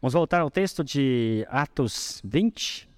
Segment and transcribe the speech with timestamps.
[0.00, 2.88] Vamos voltar ao texto de Atos 20.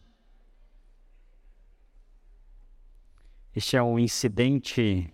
[3.57, 5.11] Este é um incidente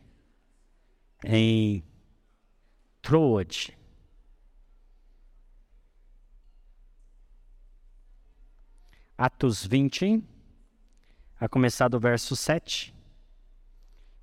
[1.24, 1.84] em
[3.00, 3.78] Troade.
[9.16, 10.24] Atos 20,
[11.38, 12.92] a começar do verso 7.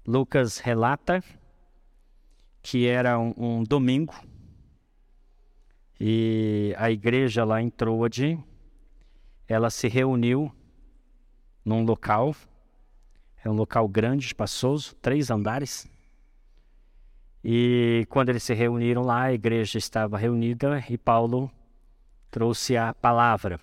[0.05, 1.23] Lucas relata
[2.61, 4.14] que era um, um domingo
[6.06, 8.38] e a igreja lá em Troade,
[9.48, 10.54] ela se reuniu
[11.64, 12.36] num local,
[13.42, 15.89] é um local grande, espaçoso, três andares.
[17.42, 21.50] E quando eles se reuniram lá, a igreja estava reunida e Paulo
[22.30, 23.58] trouxe a palavra.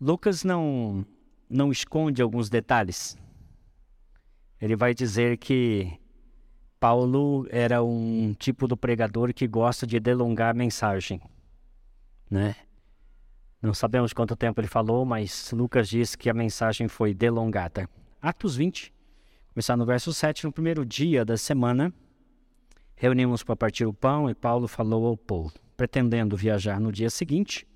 [0.00, 1.06] Lucas não
[1.48, 3.16] não esconde alguns detalhes.
[4.60, 6.00] Ele vai dizer que
[6.80, 11.20] Paulo era um tipo do pregador que gosta de delongar a mensagem,
[12.30, 12.54] né?
[13.60, 17.90] Não sabemos quanto tempo ele falou, mas Lucas diz que a mensagem foi delongada.
[18.22, 18.94] Atos 20,
[19.52, 21.92] começar no verso 7, no primeiro dia da semana,
[22.94, 27.66] reunimos para partir o pão e Paulo falou ao povo, pretendendo viajar no dia seguinte,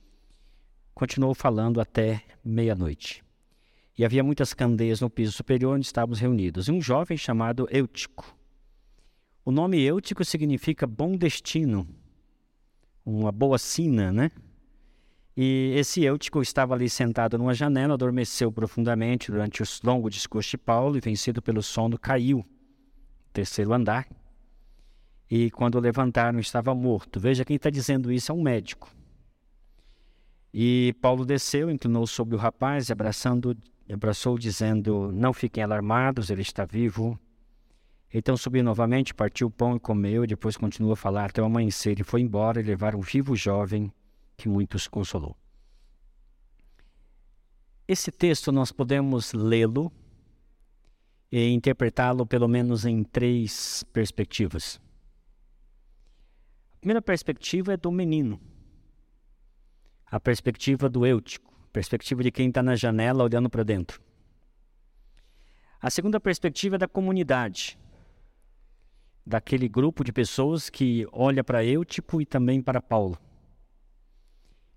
[0.95, 3.25] continuou falando até meia-noite.
[3.99, 8.37] E havia muitas candeias no piso superior onde estávamos reunidos, e um jovem chamado Eutico,
[9.45, 11.89] o nome Eutico significa bom destino,
[13.05, 14.31] uma boa sina, né?
[15.37, 20.59] E esse Eutico estava ali sentado numa janela, adormeceu profundamente durante o longo discurso de
[20.59, 22.45] Paulo e, vencido pelo sono, caiu
[23.33, 24.07] terceiro andar.
[25.31, 27.19] E quando levantaram, estava morto.
[27.19, 28.95] Veja quem está dizendo isso é um médico.
[30.53, 33.57] E Paulo desceu, inclinou sobre o rapaz, abraçando,
[33.91, 37.19] abraçou, dizendo: Não fiquem alarmados, ele está vivo.
[38.13, 41.47] Então subiu novamente, partiu o pão e comeu, e depois continuou a falar até o
[41.47, 43.91] amanhecer, e foi embora e levar um vivo jovem
[44.37, 45.35] que muitos consolou.
[47.89, 49.91] Esse texto nós podemos lê-lo
[51.31, 54.79] e interpretá-lo pelo menos em três perspectivas.
[56.75, 58.39] A primeira perspectiva é do menino,
[60.07, 64.03] a perspectiva do eutico, perspectiva de quem está na janela olhando para dentro.
[65.81, 67.79] A segunda perspectiva é da comunidade,
[69.25, 73.19] daquele grupo de pessoas que olha para Eutico e também para Paulo.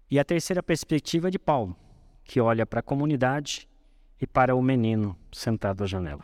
[0.09, 1.75] E a terceira perspectiva é de Paulo,
[2.23, 3.67] que olha para a comunidade
[4.21, 6.23] e para o menino sentado à janela.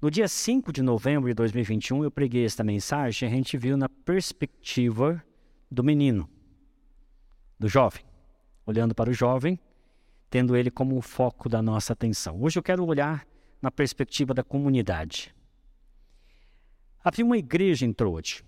[0.00, 3.76] No dia 5 de novembro de 2021, eu preguei esta mensagem e a gente viu
[3.76, 5.22] na perspectiva
[5.70, 6.28] do menino,
[7.58, 8.04] do jovem,
[8.66, 9.58] olhando para o jovem,
[10.28, 12.40] tendo ele como o foco da nossa atenção.
[12.42, 13.26] Hoje eu quero olhar
[13.62, 15.34] na perspectiva da comunidade.
[17.04, 18.42] Havia uma igreja em Troade.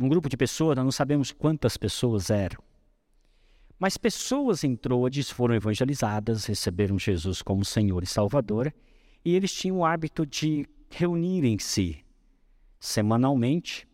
[0.00, 2.62] Um grupo de pessoas, nós não sabemos quantas pessoas eram.
[3.76, 8.72] Mas pessoas em Troades foram evangelizadas, receberam Jesus como Senhor e Salvador,
[9.24, 12.04] e eles tinham o hábito de reunirem-se
[12.78, 13.88] semanalmente,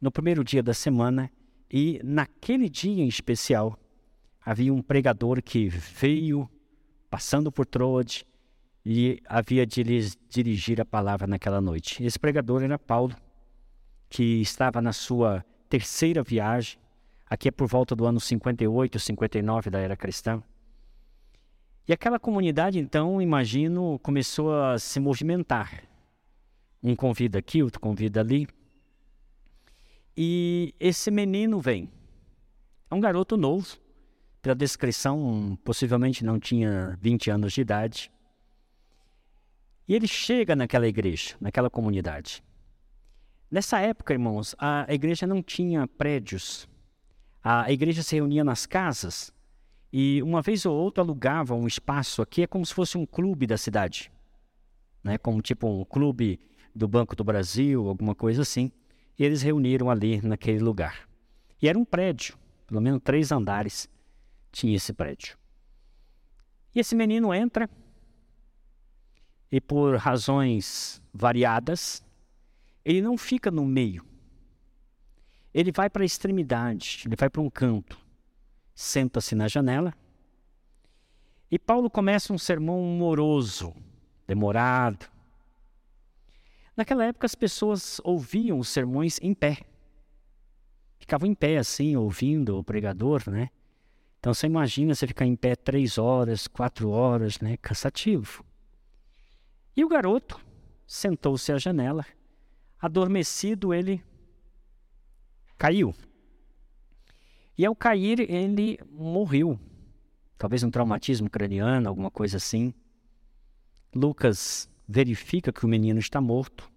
[0.00, 1.28] no primeiro dia da semana,
[1.68, 3.76] e naquele dia em especial,
[4.40, 6.48] havia um pregador que veio
[7.10, 8.24] passando por Troade
[8.86, 12.04] e havia de lhes dirigir a palavra naquela noite.
[12.04, 13.16] Esse pregador era Paulo
[14.12, 16.78] que estava na sua terceira viagem,
[17.24, 20.42] aqui é por volta do ano 58, 59 da era cristã.
[21.88, 25.84] E aquela comunidade, então, imagino, começou a se movimentar.
[26.82, 28.46] Um convida aqui, outro convida ali.
[30.14, 31.90] E esse menino vem.
[32.90, 33.78] É um garoto novo,
[34.42, 38.12] pela descrição, possivelmente não tinha 20 anos de idade.
[39.88, 42.44] E ele chega naquela igreja, naquela comunidade.
[43.52, 46.66] Nessa época, irmãos, a igreja não tinha prédios.
[47.44, 49.30] A igreja se reunia nas casas
[49.92, 53.46] e uma vez ou outra alugava um espaço aqui, é como se fosse um clube
[53.46, 54.10] da cidade.
[55.04, 55.18] Né?
[55.18, 56.40] Como tipo um clube
[56.74, 58.72] do Banco do Brasil, alguma coisa assim.
[59.18, 61.06] E eles reuniram ali naquele lugar.
[61.60, 63.86] E era um prédio, pelo menos três andares
[64.50, 65.36] tinha esse prédio.
[66.74, 67.68] E esse menino entra
[69.50, 72.02] e por razões variadas,
[72.84, 74.04] ele não fica no meio.
[75.54, 77.98] Ele vai para a extremidade, ele vai para um canto,
[78.74, 79.92] senta-se na janela.
[81.50, 83.74] E Paulo começa um sermão moroso,
[84.26, 85.10] demorado.
[86.74, 89.58] Naquela época as pessoas ouviam os sermões em pé.
[90.98, 93.50] Ficavam em pé assim, ouvindo o pregador, né?
[94.18, 97.58] Então você imagina você ficar em pé três horas, quatro horas, né?
[97.58, 98.42] Cansativo.
[99.76, 100.40] E o garoto
[100.86, 102.06] sentou-se à janela
[102.82, 104.02] Adormecido, ele
[105.56, 105.94] caiu.
[107.56, 109.56] E ao cair, ele morreu.
[110.36, 112.74] Talvez um traumatismo craniano, alguma coisa assim.
[113.94, 116.68] Lucas verifica que o menino está morto.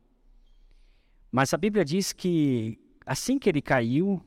[1.31, 4.23] Mas a Bíblia diz que assim que ele caiu,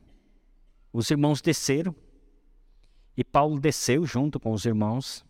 [0.92, 1.94] os irmãos desceram
[3.16, 5.24] e Paulo desceu junto com os irmãos,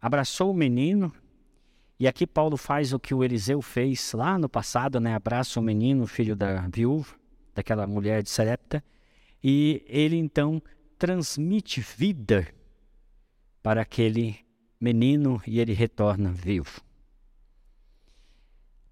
[0.00, 1.12] abraçou o menino.
[2.00, 5.14] E aqui Paulo faz o que o Eliseu fez lá no passado, né?
[5.14, 7.14] Abraça o menino, filho da viúva,
[7.54, 8.82] daquela mulher de Sarepta,
[9.44, 10.62] e ele então
[10.98, 12.48] transmite vida
[13.62, 14.38] para aquele
[14.80, 16.80] menino e ele retorna vivo.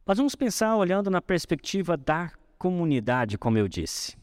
[0.07, 4.19] Nós vamos pensar olhando na perspectiva da comunidade, como eu disse.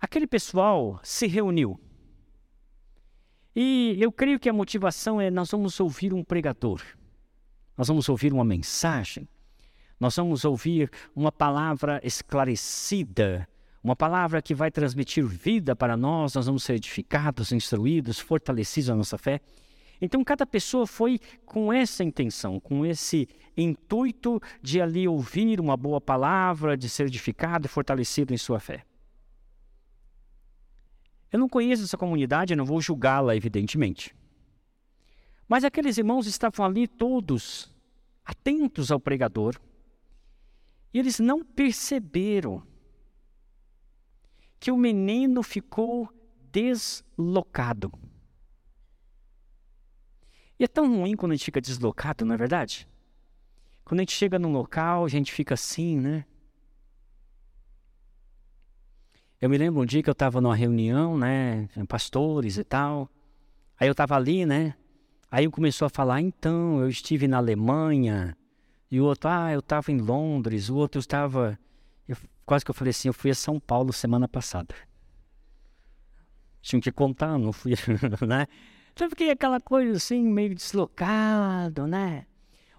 [0.00, 1.80] Aquele pessoal se reuniu.
[3.54, 6.80] E eu creio que a motivação é: nós vamos ouvir um pregador,
[7.76, 9.28] nós vamos ouvir uma mensagem,
[9.98, 13.48] nós vamos ouvir uma palavra esclarecida,
[13.82, 18.96] uma palavra que vai transmitir vida para nós, nós vamos ser edificados, instruídos, fortalecidos na
[18.96, 19.40] nossa fé.
[20.00, 26.00] Então, cada pessoa foi com essa intenção, com esse intuito de ali ouvir uma boa
[26.00, 28.84] palavra, de ser edificado e fortalecido em sua fé.
[31.34, 34.14] Eu não conheço essa comunidade, não vou julgá-la, evidentemente.
[35.48, 37.74] Mas aqueles irmãos estavam ali todos
[38.24, 39.60] atentos ao pregador,
[40.92, 42.62] e eles não perceberam
[44.60, 46.08] que o menino ficou
[46.52, 47.90] deslocado.
[50.56, 52.86] E é tão ruim quando a gente fica deslocado, não é verdade?
[53.84, 56.26] Quando a gente chega num local, a gente fica assim, né?
[59.44, 63.10] Eu me lembro um dia que eu estava numa reunião, né, pastores e tal.
[63.78, 64.74] Aí eu estava ali, né?
[65.30, 68.34] Aí começou a falar, então, eu estive na Alemanha.
[68.90, 70.70] E o outro, ah, eu estava em Londres.
[70.70, 71.58] O outro estava
[72.46, 74.74] quase que eu falei assim, eu fui a São Paulo semana passada.
[76.62, 77.74] Tinha que contar, não fui,
[78.26, 78.46] né?
[78.94, 82.24] Então fiquei aquela coisa assim, meio deslocado, né?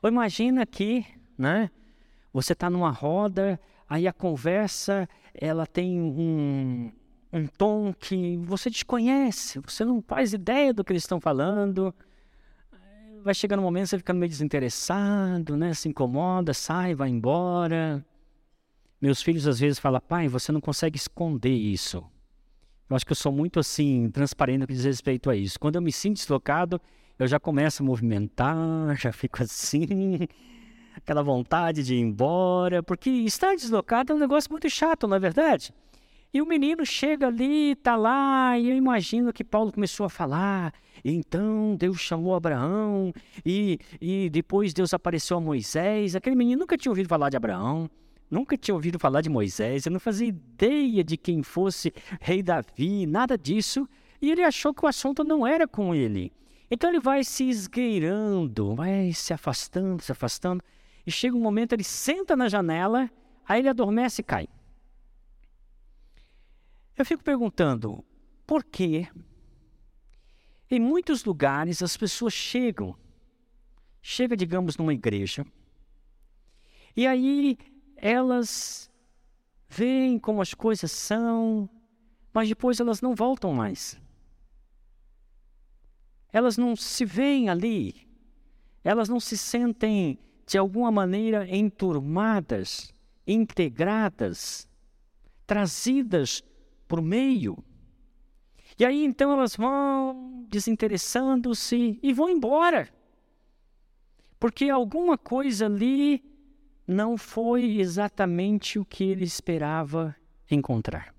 [0.01, 1.05] Ou imagina que,
[1.37, 1.69] né?
[2.33, 6.91] Você está numa roda, aí a conversa, ela tem um,
[7.31, 11.93] um tom que você desconhece, você não faz ideia do que eles estão falando.
[13.23, 15.73] Vai chegando um momento, você fica meio desinteressado, né?
[15.73, 18.05] Se incomoda, sai, vai embora.
[19.01, 22.03] Meus filhos às vezes falam, pai, você não consegue esconder isso.
[22.87, 25.59] Eu acho que eu sou muito assim, transparente no que diz respeito a isso.
[25.59, 26.79] Quando eu me sinto deslocado,
[27.17, 30.27] eu já começo a movimentar, já fico assim,
[30.95, 35.19] aquela vontade de ir embora, porque estar deslocado é um negócio muito chato, não é
[35.19, 35.73] verdade?
[36.33, 40.73] E o menino chega ali, tá lá, e eu imagino que Paulo começou a falar.
[41.03, 43.13] Então Deus chamou Abraão,
[43.45, 46.13] e, e depois Deus apareceu a Moisés.
[46.13, 47.89] Aquele menino nunca tinha ouvido falar de Abraão.
[48.29, 53.05] Nunca tinha ouvido falar de Moisés, eu não fazia ideia de quem fosse rei Davi,
[53.05, 53.87] nada disso.
[54.21, 56.33] E ele achou que o assunto não era com ele.
[56.69, 60.61] Então ele vai se esgueirando, vai se afastando, se afastando.
[61.05, 63.09] E chega um momento, ele senta na janela,
[63.47, 64.47] aí ele adormece e cai.
[66.97, 68.03] Eu fico perguntando,
[68.47, 69.07] por quê?
[70.69, 72.95] Em muitos lugares as pessoas chegam,
[74.01, 75.45] chega, digamos, numa igreja,
[76.95, 77.57] e aí
[77.97, 78.89] elas
[79.67, 81.69] veem como as coisas são,
[82.33, 83.99] mas depois elas não voltam mais.
[86.31, 88.07] Elas não se veem ali,
[88.83, 92.93] elas não se sentem de alguma maneira enturmadas,
[93.25, 94.67] integradas,
[95.45, 96.43] trazidas
[96.87, 97.57] por meio.
[98.77, 102.89] E aí então elas vão desinteressando-se e vão embora.
[104.39, 106.23] Porque alguma coisa ali
[106.87, 110.15] não foi exatamente o que ele esperava
[110.49, 111.15] encontrar.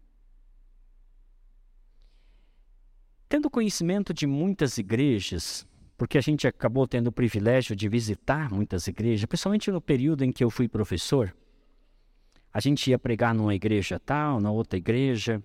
[3.28, 8.86] Tendo conhecimento de muitas igrejas, porque a gente acabou tendo o privilégio de visitar muitas
[8.86, 11.34] igrejas, principalmente no período em que eu fui professor,
[12.52, 15.42] a gente ia pregar numa igreja tal, na outra igreja.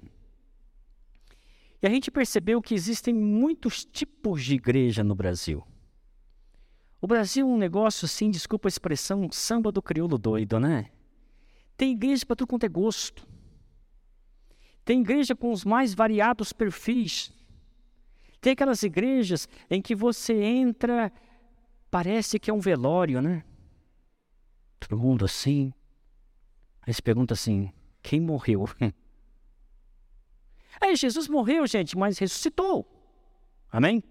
[1.81, 5.65] E a gente percebeu que existem muitos tipos de igreja no Brasil.
[7.01, 10.91] O Brasil é um negócio assim, desculpa a expressão, samba do crioulo doido, né?
[11.75, 13.27] Tem igreja para tudo quanto é gosto.
[14.85, 17.33] Tem igreja com os mais variados perfis.
[18.41, 21.13] Tem aquelas igrejas em que você entra,
[21.91, 23.43] parece que é um velório, né?
[24.79, 25.71] Todo mundo assim.
[26.81, 27.71] Aí se pergunta assim:
[28.01, 28.65] quem morreu?
[30.81, 32.87] Aí Jesus morreu, gente, mas ressuscitou.
[33.71, 34.03] Amém?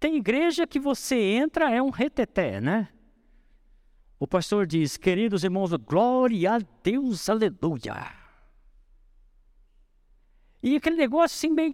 [0.00, 2.88] Tem igreja que você entra, é um reteté, né?
[4.18, 8.17] O pastor diz, queridos irmãos, glória a Deus, aleluia.
[10.62, 11.72] E aquele negócio assim meio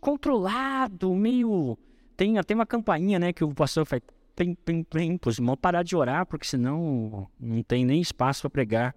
[0.00, 1.78] controlado, meio.
[2.16, 4.02] Tem até uma campainha, né, que o pastor faz.
[4.34, 8.50] Tem, tem, tem, os irmãos parar de orar, porque senão não tem nem espaço para
[8.50, 8.94] pregar.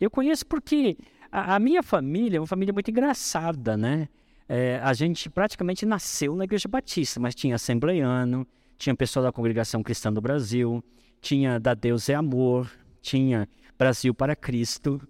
[0.00, 0.96] Eu conheço porque
[1.30, 4.08] a, a, minha família é uma família muito engraçada, né?
[4.48, 8.46] É, a gente praticamente nasceu na Igreja Batista, mas tinha assembleiano,
[8.78, 10.82] tinha pessoal da Congregação Cristã do Brasil,
[11.20, 12.70] tinha da Deus é Amor,
[13.02, 15.00] tinha Brasil para Cristo,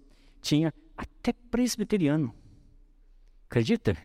[0.41, 2.33] tinha até presbiteriano.
[3.51, 3.97] Acredita?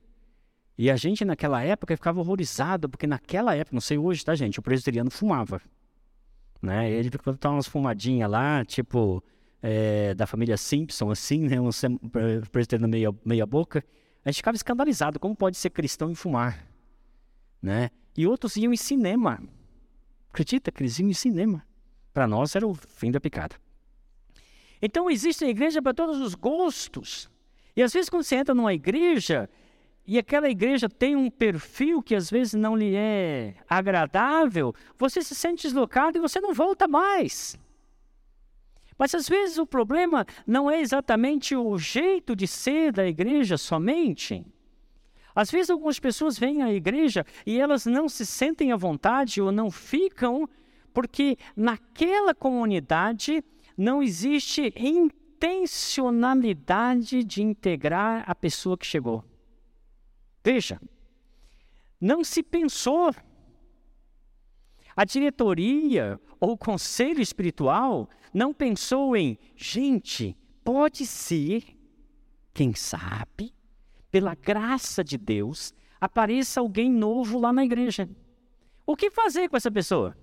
[0.76, 4.58] E a gente naquela época ficava horrorizado, porque naquela época, não sei hoje, tá, gente?
[4.58, 5.62] O presbiteriano fumava.
[6.60, 6.90] Né?
[6.90, 9.22] Ele ficava umas fumadinhas lá, tipo
[9.62, 11.60] é, da família Simpson, assim, né?
[11.60, 11.70] Um
[12.50, 13.84] presbiteriano meia, meia boca.
[14.24, 16.66] A gente ficava escandalizado, como pode ser cristão e fumar?
[17.62, 17.90] Né?
[18.16, 19.40] E outros iam em cinema.
[20.28, 21.64] Acredita que eles iam em cinema?
[22.12, 23.54] Para nós era o fim da picada.
[24.82, 27.30] Então existe a igreja para todos os gostos.
[27.76, 29.48] E às vezes, quando você entra numa igreja
[30.06, 35.34] e aquela igreja tem um perfil que às vezes não lhe é agradável, você se
[35.34, 37.58] sente deslocado e você não volta mais.
[38.98, 44.46] Mas às vezes o problema não é exatamente o jeito de ser da igreja somente.
[45.34, 49.52] Às vezes algumas pessoas vêm à igreja e elas não se sentem à vontade ou
[49.52, 50.48] não ficam
[50.94, 53.44] porque naquela comunidade
[53.76, 54.72] não existe
[55.36, 59.22] intencionalidade de integrar a pessoa que chegou.
[60.42, 60.80] Veja,
[62.00, 63.14] não se pensou.
[64.96, 71.76] A diretoria ou o conselho espiritual não pensou em, gente, pode ser,
[72.54, 73.52] quem sabe,
[74.10, 78.08] pela graça de Deus, apareça alguém novo lá na igreja.
[78.86, 80.16] O que fazer com essa pessoa?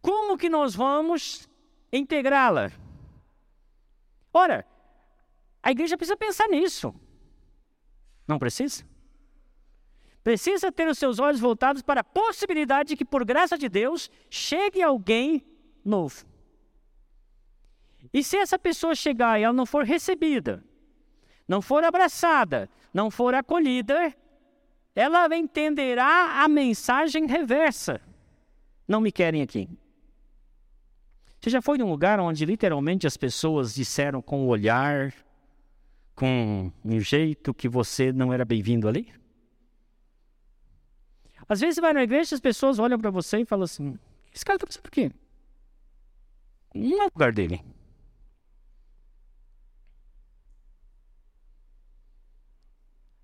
[0.00, 1.48] Como que nós vamos
[1.92, 2.70] integrá-la?
[4.32, 4.66] Ora,
[5.62, 6.94] a igreja precisa pensar nisso.
[8.26, 8.84] Não precisa?
[10.22, 14.10] Precisa ter os seus olhos voltados para a possibilidade de que, por graça de Deus,
[14.28, 15.44] chegue alguém
[15.84, 16.24] novo.
[18.12, 20.64] E se essa pessoa chegar e ela não for recebida,
[21.46, 24.14] não for abraçada, não for acolhida,
[24.94, 28.00] ela entenderá a mensagem reversa.
[28.86, 29.68] Não me querem aqui.
[31.40, 35.14] Você já foi num lugar onde literalmente as pessoas disseram com o olhar,
[36.14, 39.10] com um jeito que você não era bem-vindo ali?
[41.48, 43.98] Às vezes você vai na igreja e as pessoas olham para você e falam assim:
[44.34, 45.10] esse cara está fazendo o quê?
[46.74, 47.64] Não é o lugar dele.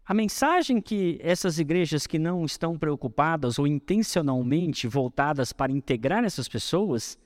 [0.06, 6.48] A mensagem que essas igrejas que não estão preocupadas ou intencionalmente voltadas para integrar essas
[6.48, 7.18] pessoas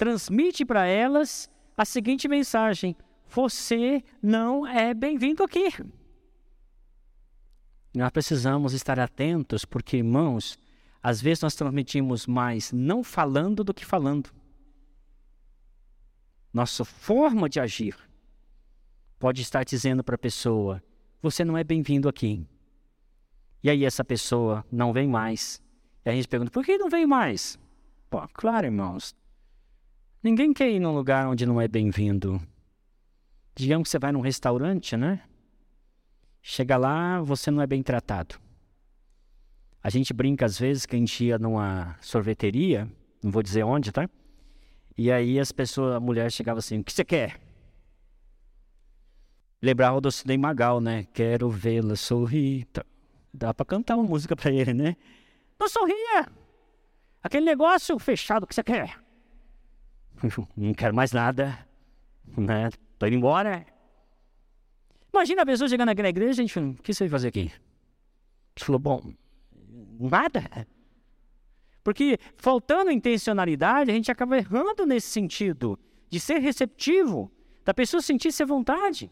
[0.00, 2.96] transmite para elas a seguinte mensagem:
[3.28, 5.68] você não é bem-vindo aqui.
[7.94, 10.58] Nós precisamos estar atentos, porque, irmãos,
[11.02, 14.30] às vezes nós transmitimos mais não falando do que falando.
[16.50, 17.94] Nossa forma de agir
[19.18, 20.82] pode estar dizendo para a pessoa:
[21.20, 22.42] você não é bem-vindo aqui.
[23.62, 25.60] E aí essa pessoa não vem mais.
[26.06, 27.58] E a gente pergunta: por que não vem mais?
[28.08, 29.14] Pô, claro, irmãos,
[30.22, 32.38] Ninguém quer ir num lugar onde não é bem-vindo.
[33.54, 35.22] Digamos que você vai num restaurante, né?
[36.42, 38.34] Chega lá, você não é bem tratado.
[39.82, 42.86] A gente brinca às vezes que a gente ia numa sorveteria,
[43.22, 44.10] não vou dizer onde, tá?
[44.94, 47.40] E aí as pessoas, a mulher chegava assim, o que você quer?
[49.62, 51.04] Lembrava do Sidney Magal, né?
[51.14, 52.66] Quero vê-la sorrir.
[52.66, 52.84] Tá.
[53.32, 54.96] Dá pra cantar uma música pra ele, né?
[55.58, 56.28] Não sorria!
[57.22, 58.98] Aquele negócio fechado, que você quer?
[60.56, 61.58] não quero mais nada,
[62.36, 62.70] né?
[62.98, 63.64] Tô indo embora.
[65.12, 67.40] Imagina a pessoa chegando aqui na igreja gente o que você vai fazer aqui?
[67.40, 67.50] Ele
[68.58, 69.12] falou, bom,
[69.98, 70.66] nada.
[71.82, 77.30] Porque faltando intencionalidade, a gente acaba errando nesse sentido de ser receptivo,
[77.64, 79.10] da pessoa sentir-se à vontade.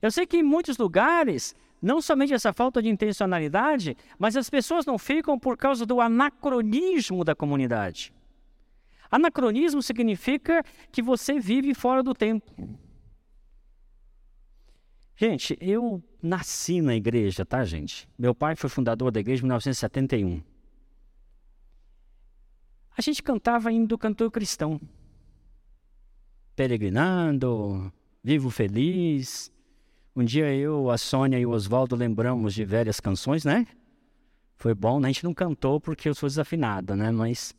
[0.00, 4.84] Eu sei que em muitos lugares, não somente essa falta de intencionalidade, mas as pessoas
[4.84, 8.12] não ficam por causa do anacronismo da comunidade.
[9.10, 12.50] Anacronismo significa que você vive fora do tempo.
[15.16, 18.06] Gente, eu nasci na igreja, tá, gente?
[18.18, 20.42] Meu pai foi fundador da igreja em 1971.
[22.96, 24.80] A gente cantava indo do cantor cristão.
[26.54, 29.50] Peregrinando, vivo feliz.
[30.14, 33.66] Um dia eu, a Sônia e o Oswaldo lembramos de velhas canções, né?
[34.56, 35.08] Foi bom, né?
[35.08, 37.10] A gente não cantou porque eu sou desafinado, né?
[37.10, 37.54] Mas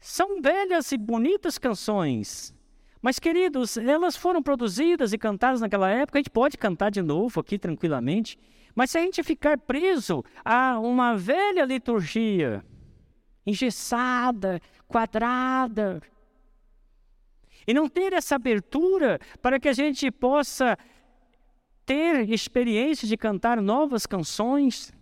[0.00, 2.54] são velhas e bonitas canções,
[3.00, 7.38] Mas, queridos, elas foram produzidas e cantadas naquela época, a gente pode cantar de novo
[7.38, 8.36] aqui tranquilamente,
[8.74, 12.64] mas se a gente ficar preso a uma velha liturgia,
[13.46, 16.02] engessada, quadrada,
[17.66, 20.76] e não ter essa abertura para que a gente possa
[21.84, 24.92] ter experiência de cantar novas canções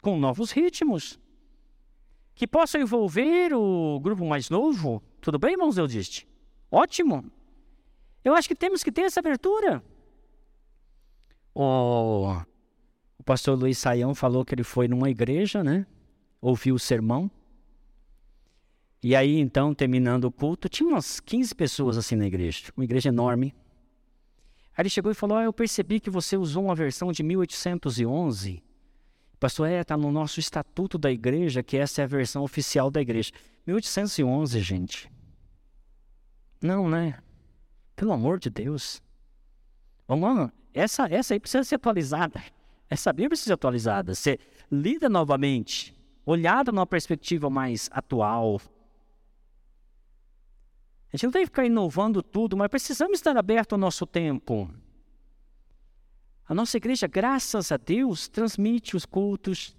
[0.00, 1.18] com novos ritmos,
[2.42, 5.00] que possam envolver o grupo mais novo.
[5.20, 6.26] Tudo bem, irmãos Eudiste?
[6.72, 7.30] Ótimo!
[8.24, 9.80] Eu acho que temos que ter essa abertura.
[11.54, 12.34] O,
[13.16, 15.86] o pastor Luiz Saião falou que ele foi numa igreja, né?
[16.40, 17.30] Ouviu o sermão.
[19.00, 23.08] E aí, então, terminando o culto, tinha umas 15 pessoas assim na igreja, uma igreja
[23.08, 23.54] enorme.
[24.76, 28.64] Aí ele chegou e falou: ah, Eu percebi que você usou uma versão de 1811.
[29.42, 33.00] Pastor, é, está no nosso estatuto da igreja, que essa é a versão oficial da
[33.00, 33.32] igreja.
[33.66, 35.10] 1811, gente.
[36.62, 37.18] Não, né?
[37.96, 39.02] Pelo amor de Deus.
[40.06, 40.52] Vamos lá.
[40.72, 42.40] Essa, essa aí precisa ser atualizada.
[42.88, 44.38] Essa Bíblia precisa ser atualizada, ser
[44.70, 45.92] lida novamente,
[46.24, 48.60] olhada numa perspectiva mais atual.
[51.12, 54.70] A gente não tem que ficar inovando tudo, mas precisamos estar aberto ao nosso tempo.
[56.52, 59.74] A nossa igreja, graças a Deus, transmite os cultos,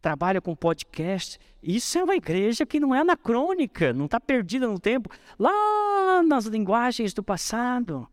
[0.00, 1.38] trabalha com podcast.
[1.62, 6.46] Isso é uma igreja que não é anacrônica, não está perdida no tempo, lá nas
[6.46, 8.08] linguagens do passado,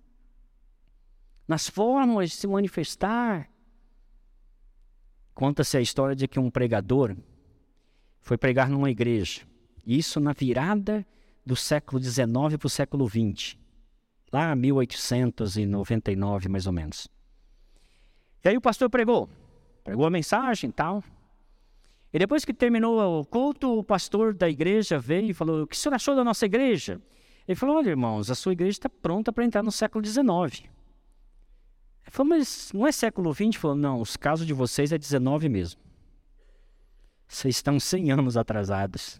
[1.48, 3.50] nas formas de se manifestar.
[5.34, 7.16] Conta-se a história de que um pregador
[8.20, 9.44] foi pregar numa igreja,
[9.88, 11.08] isso na virada
[11.46, 13.56] do século XIX para o século XX,
[14.30, 17.13] lá 1899 mais ou menos.
[18.44, 19.30] E aí o pastor pregou,
[19.84, 21.04] pregou a mensagem e tal.
[22.12, 25.76] E depois que terminou o culto, o pastor da igreja veio e falou: O que
[25.76, 27.02] o senhor achou da nossa igreja?
[27.48, 30.24] Ele falou: Olha, irmãos, a sua igreja está pronta para entrar no século XIX.
[32.04, 33.42] Ele falou: Mas não é século XX?
[33.42, 35.82] Ele falou: Não, os casos de vocês é XIX mesmo.
[37.28, 39.20] Vocês estão 100 anos atrasados.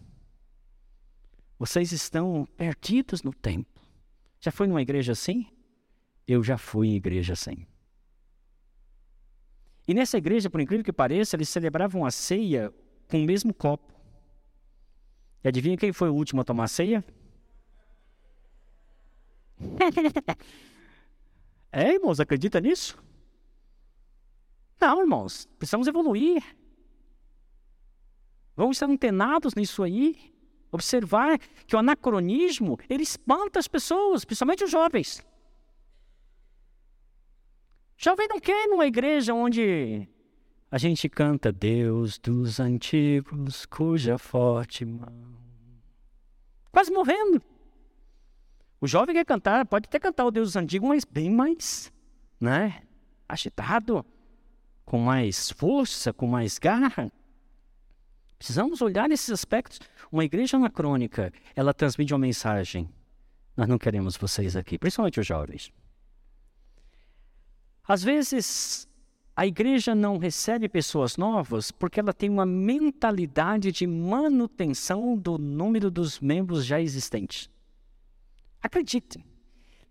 [1.58, 3.80] Vocês estão perdidos no tempo.
[4.38, 5.46] Já foi numa igreja assim?
[6.28, 7.66] Eu já fui em igreja assim.
[9.86, 12.72] E nessa igreja, por incrível que pareça, eles celebravam a ceia
[13.08, 13.92] com o mesmo copo.
[15.42, 17.04] E adivinha quem foi o último a tomar ceia?
[21.70, 22.96] é, irmãos, acredita nisso?
[24.80, 26.42] Não, irmãos, precisamos evoluir.
[28.56, 30.32] Vamos estar antenados nisso aí.
[30.72, 35.24] Observar que o anacronismo, ele espanta as pessoas, principalmente os jovens.
[37.96, 40.08] Jovem não quer ir numa igreja onde
[40.70, 45.36] a gente canta Deus dos antigos, cuja forte mão.
[46.72, 47.40] Quase morrendo.
[48.80, 51.92] O jovem quer cantar, pode até cantar o Deus dos antigos, mas bem mais,
[52.40, 52.82] né?
[53.28, 54.04] Agitado,
[54.84, 57.10] com mais força, com mais garra.
[58.36, 59.80] Precisamos olhar esses aspectos.
[60.10, 62.90] Uma igreja anacrônica, ela transmite uma mensagem.
[63.56, 65.72] Nós não queremos vocês aqui, principalmente os jovens.
[67.86, 68.88] Às vezes,
[69.36, 75.90] a igreja não recebe pessoas novas porque ela tem uma mentalidade de manutenção do número
[75.90, 77.50] dos membros já existentes.
[78.62, 79.22] Acredite,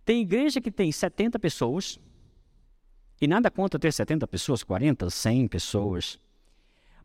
[0.04, 2.00] tem igreja que tem 70 pessoas,
[3.22, 6.20] e nada contra ter 70 pessoas, 40, 100 pessoas,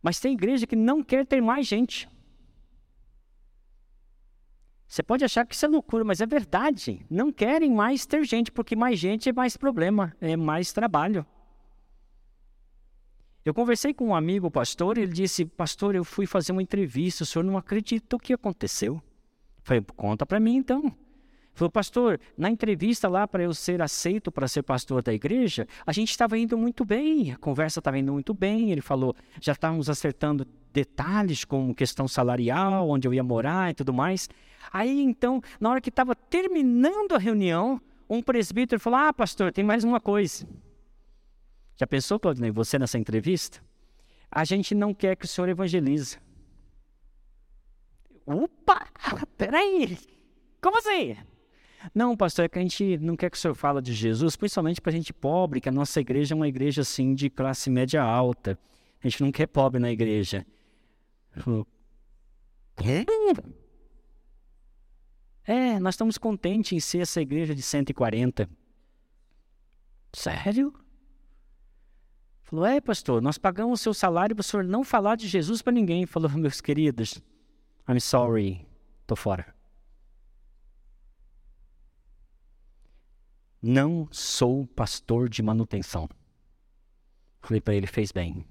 [0.03, 2.09] mas tem igreja que não quer ter mais gente.
[4.89, 7.05] Você pode achar que isso é loucura, mas é verdade.
[7.11, 11.27] Não querem mais ter gente, porque mais gente é mais problema, é mais trabalho.
[13.45, 17.27] Eu conversei com um amigo pastor, ele disse: Pastor, eu fui fazer uma entrevista, o
[17.27, 18.95] senhor não acredita o que aconteceu?
[18.95, 20.85] Eu falei: Conta para mim então.
[20.87, 20.95] Ele
[21.55, 25.93] falou: Pastor, na entrevista lá para eu ser aceito para ser pastor da igreja, a
[25.93, 28.71] gente estava indo muito bem, a conversa estava indo muito bem.
[28.71, 33.93] Ele falou: Já estávamos acertando detalhes como questão salarial, onde eu ia morar e tudo
[33.93, 34.29] mais.
[34.73, 39.65] Aí então, na hora que estava terminando a reunião, um presbítero falou: Ah, pastor, tem
[39.65, 40.47] mais uma coisa.
[41.77, 43.63] Já pensou, Claudinei, você nessa entrevista?
[44.31, 46.19] A gente não quer que o senhor evangelize.
[48.27, 48.87] Opa!
[49.39, 49.99] Peraí!
[50.61, 51.17] Como assim?
[51.95, 54.81] Não, pastor, é que a gente não quer que o senhor fale de Jesus, principalmente
[54.81, 58.03] para a gente pobre, que a nossa igreja é uma igreja assim de classe média
[58.03, 58.59] alta.
[59.03, 60.45] A gente não quer pobre na igreja.
[62.77, 63.05] Quê?
[65.49, 68.47] É, nós estamos contentes em ser essa igreja de 140.
[70.13, 70.75] Sério?
[72.43, 75.63] Falou, é, pastor, nós pagamos o seu salário para o senhor não falar de Jesus
[75.63, 76.05] para ninguém.
[76.05, 77.23] Falou, meus queridos,
[77.89, 78.69] I'm sorry,
[79.07, 79.55] tô fora.
[83.63, 86.11] Não sou pastor de manutenção.
[87.41, 88.47] Falei para ele, fez bem.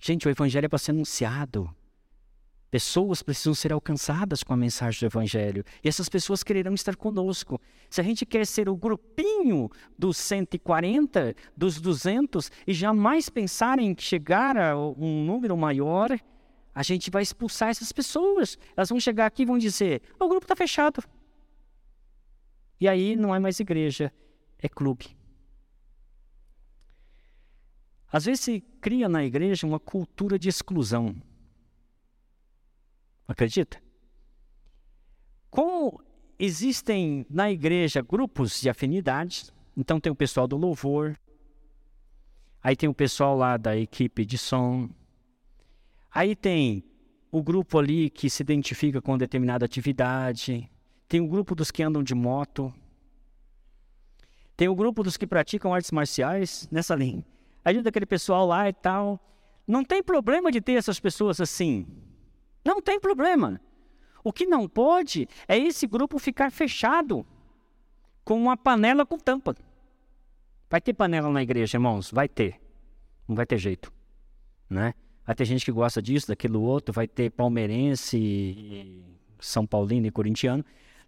[0.00, 1.70] Gente, o evangelho é para ser anunciado.
[2.72, 5.62] Pessoas precisam ser alcançadas com a mensagem do Evangelho.
[5.84, 7.60] E essas pessoas quererão estar conosco.
[7.90, 13.94] Se a gente quer ser o grupinho dos 140, dos 200, e jamais pensar em
[13.98, 16.18] chegar a um número maior,
[16.74, 18.56] a gente vai expulsar essas pessoas.
[18.74, 21.04] Elas vão chegar aqui e vão dizer: o grupo está fechado.
[22.80, 24.10] E aí não é mais igreja,
[24.58, 25.14] é clube.
[28.10, 31.14] Às vezes se cria na igreja uma cultura de exclusão.
[33.32, 33.82] Acredita?
[35.50, 36.02] Como
[36.38, 41.18] existem na igreja grupos de afinidades, então tem o pessoal do louvor,
[42.62, 44.90] aí tem o pessoal lá da equipe de som,
[46.10, 46.84] aí tem
[47.30, 50.70] o grupo ali que se identifica com determinada atividade,
[51.08, 52.72] tem o grupo dos que andam de moto,
[54.54, 57.24] tem o grupo dos que praticam artes marciais, nessa linha.
[57.64, 59.18] Ajuda aquele pessoal lá e tal.
[59.66, 61.86] Não tem problema de ter essas pessoas assim.
[62.64, 63.60] Não tem problema.
[64.24, 67.26] O que não pode é esse grupo ficar fechado
[68.24, 69.56] com uma panela com tampa.
[70.70, 72.10] Vai ter panela na igreja, irmãos?
[72.10, 72.60] Vai ter.
[73.28, 73.92] Não vai ter jeito.
[74.70, 74.94] Né?
[75.26, 79.04] Vai ter gente que gosta disso, daquilo outro, vai ter palmeirense,
[79.38, 80.64] São Paulino e corintiano.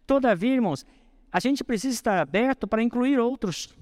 [0.07, 0.85] Todavia, irmãos,
[1.33, 3.75] a gente precisa estar aberto para incluir outros.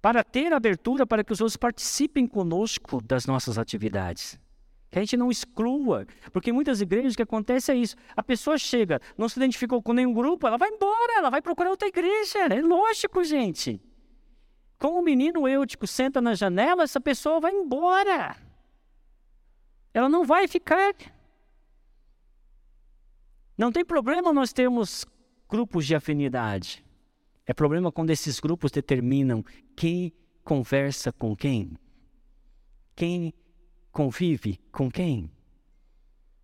[0.00, 4.38] Para ter abertura para que os outros participem conosco das nossas atividades.
[4.92, 7.96] Que a gente não exclua, porque muitas igrejas que acontece é isso.
[8.14, 11.70] A pessoa chega, não se identificou com nenhum grupo, ela vai embora, ela vai procurar
[11.70, 12.40] outra igreja.
[12.40, 13.80] É lógico, gente.
[14.78, 18.36] Como o menino eutico senta na janela, essa pessoa vai embora.
[19.94, 20.94] Ela não vai ficar.
[23.56, 25.06] Não tem problema nós termos
[25.48, 26.84] grupos de afinidade.
[27.46, 29.42] É problema quando esses grupos determinam
[29.74, 30.12] quem
[30.44, 31.78] conversa com quem,
[32.94, 33.32] quem
[33.92, 35.30] convive com quem?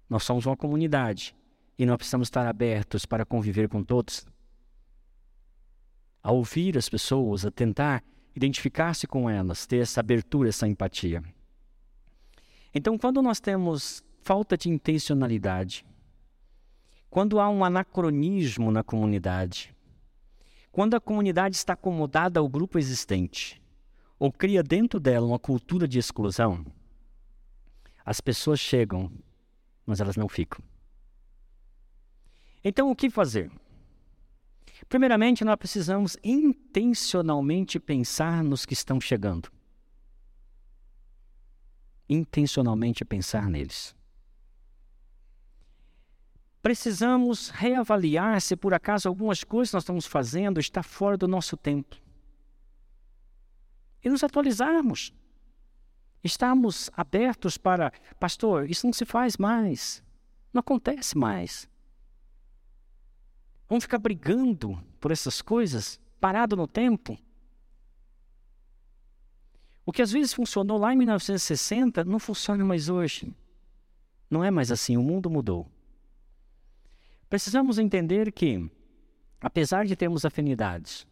[0.08, 1.34] Nós somos uma comunidade
[1.78, 4.26] e nós precisamos estar abertos para conviver com todos.
[6.22, 8.04] A ouvir as pessoas, a tentar
[8.36, 11.22] identificar-se com elas, ter essa abertura, essa empatia.
[12.74, 15.84] Então, quando nós temos falta de intencionalidade,
[17.08, 19.74] quando há um anacronismo na comunidade,
[20.70, 23.60] quando a comunidade está acomodada ao grupo existente,
[24.18, 26.64] ou cria dentro dela uma cultura de exclusão,
[28.08, 29.12] as pessoas chegam,
[29.84, 30.64] mas elas não ficam.
[32.64, 33.52] Então, o que fazer?
[34.88, 39.52] Primeiramente, nós precisamos intencionalmente pensar nos que estão chegando.
[42.08, 43.94] Intencionalmente pensar neles.
[46.62, 51.58] Precisamos reavaliar se por acaso algumas coisas que nós estamos fazendo está fora do nosso
[51.58, 51.94] tempo.
[54.02, 55.12] E nos atualizarmos.
[56.22, 60.02] Estamos abertos para, pastor, isso não se faz mais,
[60.52, 61.68] não acontece mais.
[63.68, 67.18] Vamos ficar brigando por essas coisas, parado no tempo?
[69.84, 73.34] O que às vezes funcionou lá em 1960 não funciona mais hoje.
[74.30, 75.66] Não é mais assim, o mundo mudou.
[77.28, 78.70] Precisamos entender que,
[79.40, 81.06] apesar de termos afinidades,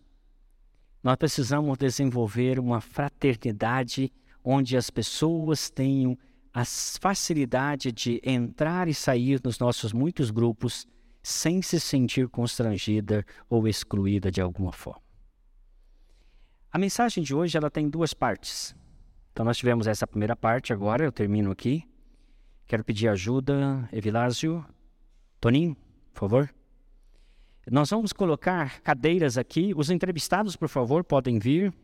[1.02, 4.12] nós precisamos desenvolver uma fraternidade
[4.48, 6.16] onde as pessoas tenham
[6.54, 10.86] a facilidade de entrar e sair nos nossos muitos grupos
[11.20, 15.02] sem se sentir constrangida ou excluída de alguma forma.
[16.70, 18.72] A mensagem de hoje ela tem duas partes.
[19.32, 21.82] Então nós tivemos essa primeira parte agora, eu termino aqui.
[22.66, 24.64] Quero pedir ajuda, Evilásio,
[25.40, 25.76] Toninho,
[26.14, 26.54] por favor.
[27.68, 29.72] Nós vamos colocar cadeiras aqui.
[29.76, 31.74] Os entrevistados, por favor, podem vir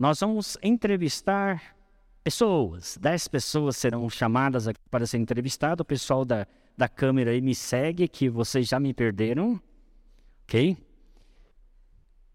[0.00, 1.76] nós vamos entrevistar
[2.24, 2.96] pessoas.
[2.98, 5.82] Dez pessoas serão chamadas aqui para ser entrevistado.
[5.82, 9.60] O pessoal da, da câmera aí me segue, que vocês já me perderam.
[10.44, 10.74] Ok?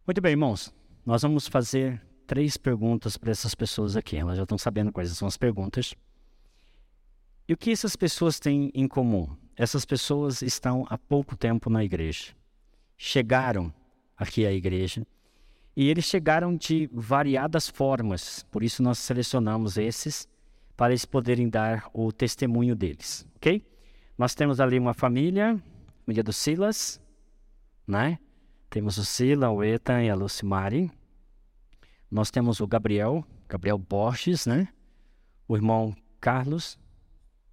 [0.06, 0.72] Muito bem, irmãos.
[1.04, 4.16] Nós vamos fazer três perguntas para essas pessoas aqui.
[4.16, 5.96] Elas já estão sabendo quais são as perguntas.
[7.48, 9.36] E o que essas pessoas têm em comum?
[9.56, 12.36] Essas pessoas estão há pouco tempo na igreja.
[12.96, 13.74] Chegaram
[14.16, 15.04] aqui à igreja
[15.76, 20.28] e eles chegaram de variadas formas, por isso nós selecionamos esses
[20.78, 23.66] para eles poderem dar o testemunho deles, ok?
[24.18, 25.62] Nós temos ali uma família,
[26.06, 27.02] família do Silas,
[27.86, 28.18] né?
[28.70, 30.92] Temos o Sila, o Ethan e a Lucimari.
[32.10, 34.70] Nós temos o Gabriel, Gabriel Borges, né?
[35.48, 36.80] O irmão Carlos,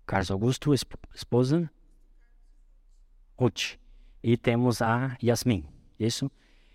[0.06, 0.72] Carlos Augusto,
[1.14, 1.70] esposa,
[3.38, 3.76] Ruth.
[4.22, 5.64] E temos a Yasmin,
[5.98, 6.30] isso?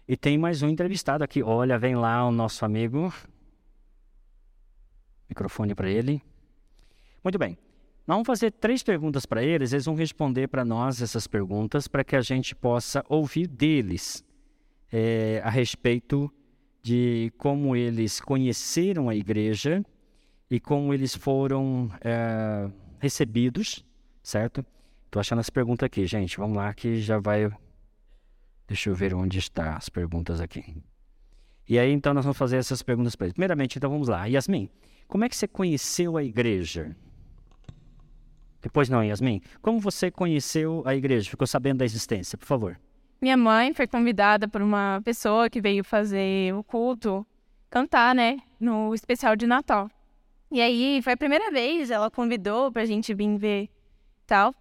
[0.08, 1.44] E tem mais um entrevistado aqui.
[1.44, 3.14] Olha, vem lá o nosso amigo.
[5.28, 6.22] Microfone para ele.
[7.22, 7.58] Muito bem.
[8.08, 9.74] Nós vamos fazer três perguntas para eles.
[9.74, 14.24] Eles vão responder para nós essas perguntas para que a gente possa ouvir deles
[14.90, 16.32] é, a respeito
[16.82, 19.86] de como eles conheceram a igreja
[20.50, 23.86] e como eles foram é, recebidos,
[24.24, 24.66] certo?
[25.06, 26.38] Estou achando as perguntas aqui, gente.
[26.38, 27.52] Vamos lá que já vai
[28.68, 30.76] Deixa eu ver onde estão as perguntas aqui.
[31.68, 33.34] E aí, então, nós vamos fazer essas perguntas para ele.
[33.34, 34.26] Primeiramente, então, vamos lá.
[34.26, 34.70] Yasmin,
[35.08, 36.96] como é que você conheceu a igreja?
[38.62, 39.42] Depois não, Yasmin.
[39.62, 41.30] Como você conheceu a igreja?
[41.30, 42.80] Ficou sabendo da existência, por favor.
[43.22, 47.26] Minha mãe foi convidada por uma pessoa que veio fazer o culto,
[47.70, 49.90] cantar, né, no especial de Natal.
[50.52, 53.70] E aí, foi a primeira vez, ela convidou pra gente vir ver
[54.26, 54.54] tal.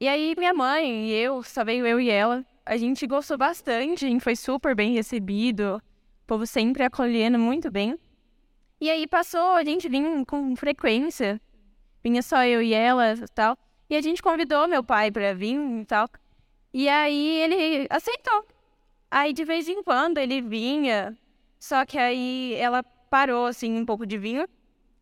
[0.00, 4.18] E aí, minha mãe e eu, só veio eu e ela, a gente gostou bastante,
[4.18, 7.96] foi super bem recebido, o povo sempre acolhendo muito bem.
[8.80, 11.40] E aí passou, a gente vinha com frequência,
[12.02, 13.56] vinha só eu e ela e tal.
[13.88, 16.08] E a gente convidou meu pai para vir e tal.
[16.74, 18.44] E aí ele aceitou.
[19.08, 21.16] Aí de vez em quando ele vinha,
[21.60, 24.46] só que aí ela parou assim um pouco de vinho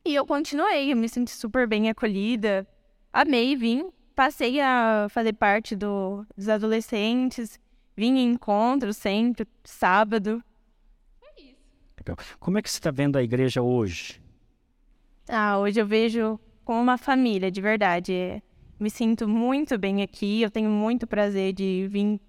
[0.05, 2.66] e eu continuei, eu me senti super bem acolhida.
[3.11, 7.59] Amei vir passei a fazer parte do, dos adolescentes,
[7.96, 10.42] vim em encontros sempre, sábado.
[11.22, 12.16] É isso.
[12.38, 14.22] Como é que você está vendo a igreja hoje?
[15.29, 18.42] Ah, hoje eu vejo como uma família, de verdade.
[18.79, 22.20] Me sinto muito bem aqui, eu tenho muito prazer de vir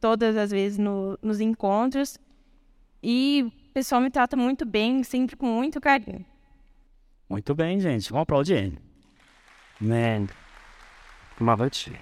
[0.00, 2.18] todas as vezes no, nos encontros.
[3.02, 6.24] E o pessoal me trata muito bem, sempre com muito carinho.
[7.28, 8.10] Muito bem, gente.
[8.10, 8.78] Vamos aplaudir.
[9.80, 10.26] Man.
[11.40, 11.92] Mavut.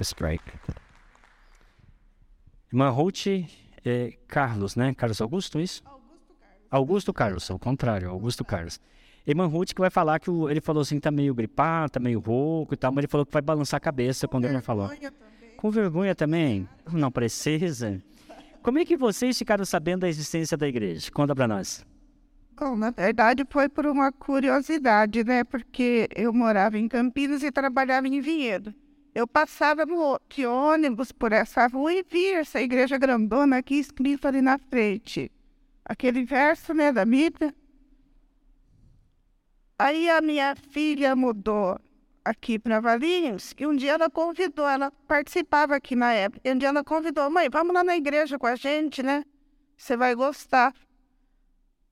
[0.00, 0.52] Strike.
[2.72, 3.26] Irmã Ruth
[3.84, 4.94] é Carlos, né?
[4.94, 5.82] Carlos Augusto, isso?
[5.84, 6.68] Augusto Carlos.
[6.70, 8.80] Augusto Carlos, ao contrário, Augusto Carlos.
[9.26, 12.20] Irmã Ruth que vai falar que o, ele falou assim, tá meio gripado, tá meio
[12.20, 14.88] rouco e tal, mas ele falou que vai balançar a cabeça Com quando ele falou.
[14.88, 15.10] Também.
[15.56, 16.68] Com vergonha também?
[16.90, 18.00] Não precisa.
[18.62, 21.10] Como é que vocês ficaram sabendo da existência da igreja?
[21.10, 21.84] Conta para nós.
[22.76, 25.44] Na verdade foi por uma curiosidade, né?
[25.44, 28.74] Porque eu morava em Campinas e trabalhava em Vinhedo.
[29.14, 29.84] Eu passava
[30.28, 35.32] de ônibus por essa rua e via essa igreja grandona aqui escrita ali na frente.
[35.84, 37.54] Aquele verso, né, da Bíblia.
[39.78, 41.80] Aí a minha filha mudou
[42.22, 46.58] aqui para Valinhos e um dia ela convidou, ela participava aqui na época, e um
[46.58, 49.24] dia ela convidou, mãe, vamos lá na igreja com a gente, né?
[49.76, 50.74] Você vai gostar.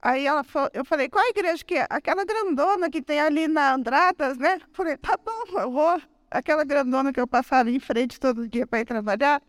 [0.01, 1.85] Aí ela falou, eu falei, qual a igreja que é?
[1.89, 4.59] Aquela grandona que tem ali na Andradas, né?
[4.71, 6.01] Falei, tá bom, eu vou.
[6.31, 9.41] Aquela grandona que eu passava em frente todo dia para ir trabalhar.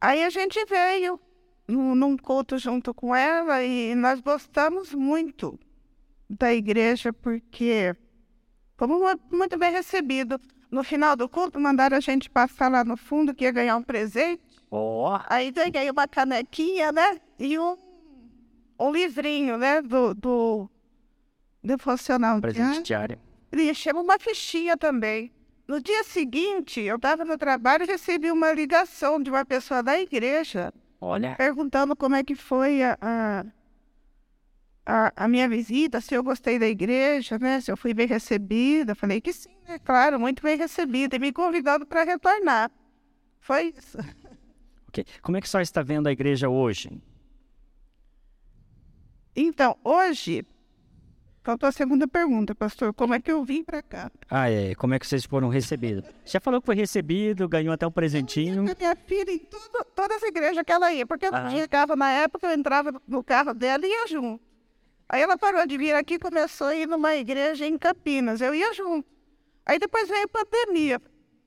[0.00, 1.20] Aí a gente veio
[1.68, 5.58] num, num culto junto com ela e nós gostamos muito
[6.28, 7.94] da igreja porque
[8.76, 10.38] fomos muito bem recebidos.
[10.70, 13.82] No final do culto, mandaram a gente passar lá no fundo que ia ganhar um
[13.82, 14.42] presente.
[14.70, 15.18] Oh.
[15.26, 17.20] Aí ganhei uma canequinha, né?
[17.38, 17.76] E um
[18.78, 20.70] um livrinho, né, do, do
[21.62, 23.18] devocional Presente diário.
[23.50, 25.32] Preenchemos uma fichinha também.
[25.66, 29.98] No dia seguinte, eu estava no trabalho e recebi uma ligação de uma pessoa da
[29.98, 30.72] igreja.
[31.00, 31.34] Olha.
[31.34, 33.44] Perguntando como é que foi a, a,
[34.86, 37.60] a, a, minha visita, se eu gostei da igreja, né?
[37.60, 38.94] Se eu fui bem recebida.
[38.94, 39.78] Falei que sim, né?
[39.80, 41.16] Claro, muito bem recebida.
[41.16, 42.70] E me convidando para retornar.
[43.40, 43.98] Foi isso.
[44.88, 45.04] Ok.
[45.20, 47.02] Como é que a senhora está vendo a igreja hoje?
[49.36, 50.46] Então, hoje,
[51.44, 52.94] faltou a segunda pergunta, pastor.
[52.94, 54.10] Como é que eu vim para cá?
[54.30, 54.74] Ah, é.
[54.74, 56.10] Como é que vocês foram recebidos?
[56.24, 58.66] Já falou que foi recebido, ganhou até um presentinho.
[58.66, 61.50] Eu minha filha em tudo, todas as igrejas que ela ia, porque ah.
[61.50, 64.42] chegava na época, eu entrava no carro dela e ia junto.
[65.06, 68.40] Aí ela parou de vir aqui e começou a ir numa igreja em Campinas.
[68.40, 69.06] Eu ia junto.
[69.66, 71.00] Aí depois veio a pandemia.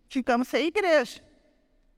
[0.08, 1.22] Ficamos sem igreja.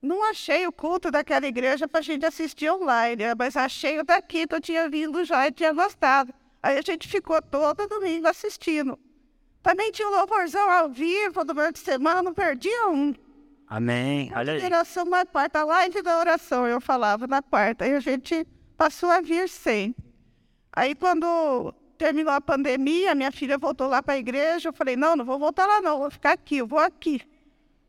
[0.02, 4.48] Não achei o culto daquela igreja para a gente assistir online, mas achei o daqui
[4.48, 6.34] que eu tinha vindo já e tinha gostado.
[6.64, 8.98] Aí a gente ficou todo domingo assistindo.
[9.62, 13.14] Também tinha um louvorzão ao vivo meio de semana, não perdia um.
[13.68, 14.32] Amém.
[14.36, 14.66] Olha aí.
[14.66, 17.86] Oração na quarta, live da oração, eu falava na quarta.
[17.86, 19.96] Aí a gente passou a vir sem.
[20.74, 25.16] Aí quando terminou a pandemia, minha filha voltou lá para a igreja, eu falei, não,
[25.16, 27.22] não vou voltar lá não, vou ficar aqui, eu vou aqui.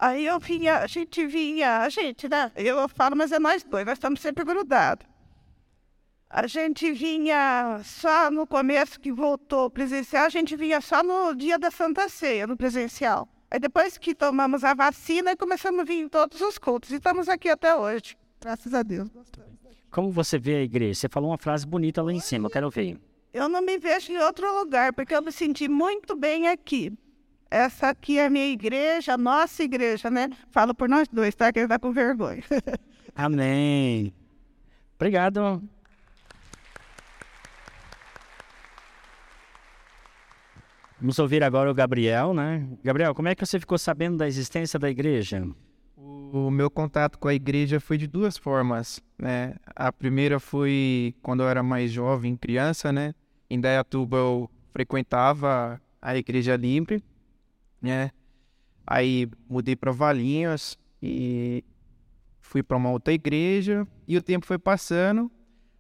[0.03, 2.51] Aí eu vinha, a gente vinha, a gente, né?
[2.57, 5.07] Eu falo, mas é nós dois, nós estamos sempre grudados.
[6.29, 11.57] A gente vinha só no começo que voltou presencial, a gente vinha só no dia
[11.57, 13.29] da Santa Ceia, no presencial.
[13.49, 16.91] Aí depois que tomamos a vacina, começamos a vir em todos os cultos.
[16.91, 18.17] E estamos aqui até hoje.
[18.41, 19.09] Graças a Deus.
[19.89, 20.99] Como você vê a igreja?
[20.99, 22.99] Você falou uma frase bonita lá em cima, eu quero ver.
[23.33, 26.93] Eu não me vejo em outro lugar, porque eu me senti muito bem aqui.
[27.53, 30.31] Essa aqui é a minha igreja, a nossa igreja, né?
[30.51, 31.53] Falo por nós dois, tá?
[31.53, 32.43] Que ele tá com vergonha.
[33.15, 34.11] Amém.
[34.97, 35.63] Obrigado.
[40.99, 42.67] Vamos ouvir agora o Gabriel, né?
[42.83, 45.47] Gabriel, como é que você ficou sabendo da existência da igreja?
[45.95, 49.57] O meu contato com a igreja foi de duas formas, né?
[49.77, 53.15] A primeira foi quando eu era mais jovem, criança, né?
[53.51, 57.05] Em Dayatuba eu frequentava a igreja livre,
[57.83, 58.11] né?
[58.87, 61.65] Aí mudei para Valinhos e
[62.41, 65.31] fui para uma outra igreja e o tempo foi passando.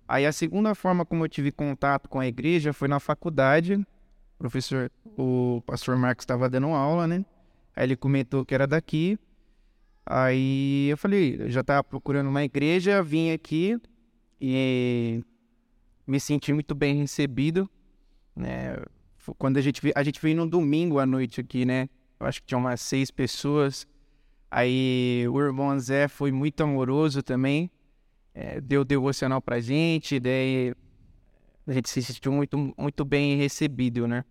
[0.09, 3.75] Aí a segunda forma como eu tive contato com a igreja foi na faculdade.
[3.75, 7.25] O professor, o pastor Marcos estava dando aula, né?
[7.75, 9.19] Aí ele comentou que era daqui.
[10.05, 13.81] Aí eu falei, eu já estava procurando uma igreja, vim aqui
[14.41, 15.23] e
[16.07, 17.71] me senti muito bem recebido,
[18.35, 18.77] né?
[19.39, 21.89] Quando a gente a gente veio no domingo à noite aqui, né?
[22.19, 23.87] Eu acho que tinha umas seis pessoas.
[24.51, 27.71] Aí o irmão Zé foi muito amoroso também,
[28.35, 30.75] é, deu devocional pra gente, daí
[31.67, 34.25] a gente se sentiu muito, muito bem recebido, né?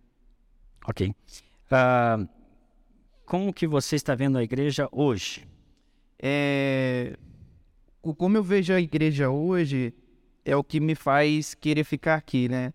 [0.86, 1.08] Ok.
[1.08, 2.28] Uh,
[3.24, 5.48] como que você está vendo a igreja hoje?
[6.20, 7.16] É,
[8.16, 9.92] como eu vejo a igreja hoje,
[10.44, 12.72] é o que me faz querer ficar aqui, né?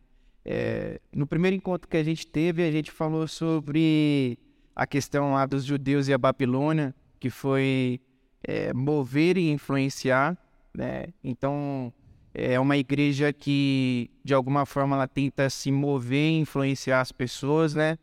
[0.50, 4.40] É, no primeiro encontro que a gente teve, a gente falou sobre
[4.74, 8.00] a questão lá dos judeus e a Babilônia, que foi
[8.42, 10.38] é, mover e influenciar,
[10.74, 11.08] né?
[11.22, 11.92] Então
[12.34, 17.76] é uma igreja que de alguma forma ela tenta se mover e influenciar as pessoas,
[17.76, 17.98] né?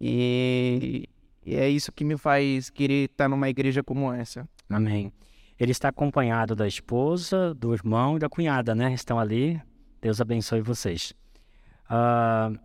[0.00, 1.08] E,
[1.44, 4.48] e é isso que me faz querer estar numa igreja como essa.
[4.70, 5.12] Amém.
[5.58, 8.94] Ele está acompanhado da esposa, do irmão e da cunhada, né?
[8.94, 9.60] Estão ali.
[10.00, 11.12] Deus abençoe vocês.
[11.92, 12.58] Uh,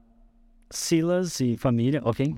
[0.70, 2.34] Silas e família, ok?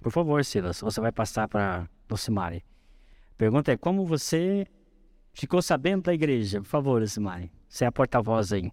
[0.00, 2.64] Por favor, Silas, você vai passar para Lucimari.
[3.36, 4.66] Pergunta é como você
[5.34, 6.60] ficou sabendo da igreja?
[6.62, 7.52] Por favor, Lucimari.
[7.68, 8.72] Você é a porta-voz aí.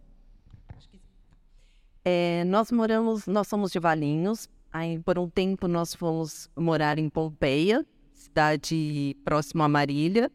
[2.05, 4.47] É, nós moramos, nós somos de Valinhos.
[4.71, 10.31] Aí, por um tempo, nós fomos morar em Pompeia, cidade próxima a Marília.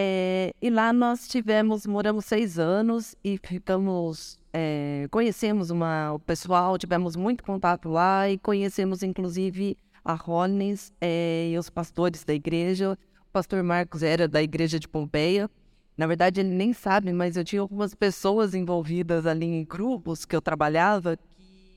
[0.00, 6.78] É, e lá nós tivemos, moramos seis anos e ficamos, é, conhecemos uma, o pessoal,
[6.78, 12.96] tivemos muito contato lá e conhecemos inclusive a Rollins é, e os pastores da igreja.
[13.22, 15.50] O pastor Marcos era da igreja de Pompeia.
[15.96, 20.36] Na verdade, ele nem sabe, mas eu tinha algumas pessoas envolvidas ali em grupos que
[20.36, 21.18] eu trabalhava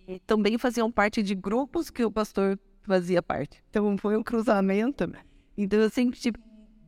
[0.05, 3.63] que também faziam parte de grupos que o pastor fazia parte.
[3.71, 5.11] Então, foi um cruzamento.
[5.57, 6.37] Então, eu sempre tive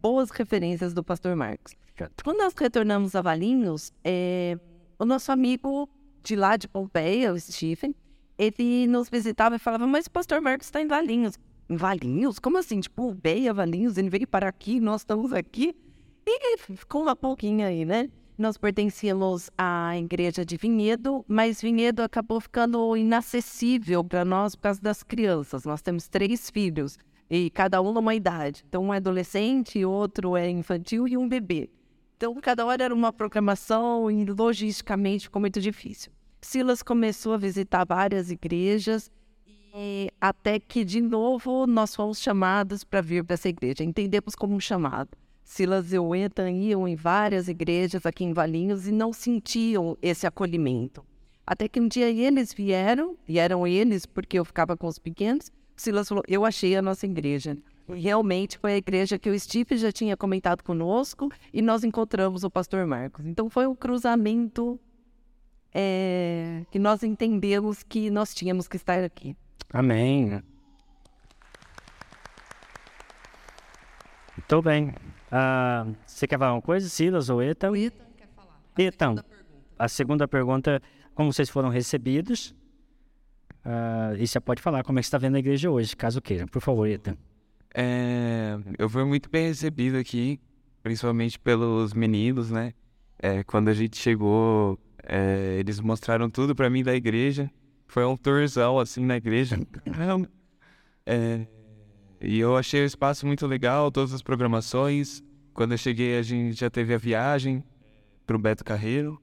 [0.04, 1.74] boas referências do pastor Marcos.
[2.22, 4.60] Quando nós retornamos a Valinhos, é,
[5.00, 5.89] o nosso amigo
[6.22, 7.96] de lá de Pompeia, o Stephen,
[8.38, 11.39] ele nos visitava e falava, mas o pastor Marcos está em Valinhos.
[11.70, 12.38] Em Valinhos?
[12.38, 12.82] Como assim?
[12.82, 15.74] Tipo, Beia, Valinhos, ele veio para aqui, nós estamos aqui.
[16.26, 18.10] E ficou uma pouquinho aí, né?
[18.38, 24.82] Nós pertencíamos à igreja de Vinhedo, mas Vinhedo acabou ficando inacessível para nós por causa
[24.82, 25.63] das crianças.
[25.63, 26.98] Nós temos três filhos,
[27.30, 28.64] e cada um numa idade.
[28.68, 31.70] Então, um é adolescente, outro é infantil e um bebê.
[32.18, 36.12] Então, cada hora era uma programação e logisticamente ficou muito difícil.
[36.42, 39.12] Silas começou a visitar várias igrejas
[39.76, 43.84] e até que, de novo, nós fomos chamados para vir para essa igreja.
[43.84, 45.10] Entendemos como um chamado.
[45.44, 50.26] Silas e o Ethan iam em várias igrejas aqui em Valinhos e não sentiam esse
[50.26, 51.04] acolhimento.
[51.46, 55.52] Até que um dia eles vieram, e eram eles porque eu ficava com os pequenos,
[55.84, 57.58] Silas falou, eu achei a nossa igreja.
[57.89, 62.43] E realmente foi a igreja que o Steve já tinha comentado conosco e nós encontramos
[62.43, 63.26] o pastor Marcos.
[63.26, 64.80] Então foi um cruzamento
[65.74, 69.36] é, que nós entendemos que nós tínhamos que estar aqui.
[69.71, 70.42] Amém.
[74.38, 74.90] Muito bem.
[74.90, 77.71] Uh, você quer falar uma coisa, Silas ou Ethan?
[77.71, 78.62] O Ethan quer falar.
[78.75, 79.25] A Ethan, segunda
[79.77, 80.81] a segunda pergunta,
[81.13, 82.56] como vocês foram recebidos?
[83.66, 86.46] Uh, e você pode falar como é que está vendo a igreja hoje, caso queira.
[86.48, 87.16] Por favor, Ethan.
[87.74, 90.40] É, eu fui muito bem recebido aqui,
[90.84, 92.74] principalmente pelos meninos, né?
[93.18, 97.50] É, quando a gente chegou, é, eles mostraram tudo para mim da igreja.
[97.88, 99.58] Foi um tourzão, assim, na igreja.
[101.06, 101.46] É,
[102.22, 105.22] e eu achei o espaço muito legal, todas as programações.
[105.54, 107.62] Quando eu cheguei, a gente já teve a viagem
[108.26, 109.22] pro Beto Carreiro.